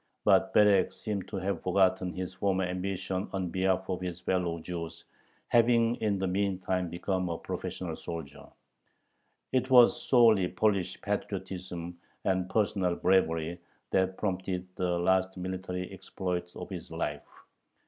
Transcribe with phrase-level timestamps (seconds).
[0.25, 5.05] But Berek seems to have forgotten his former ambition on behalf of his fellow Jews,
[5.49, 8.47] having in the meantime become a professional soldier.
[9.51, 13.61] It was solely Polish patriotism and personal bravery
[13.91, 17.27] that prompted the last military exploits of his life.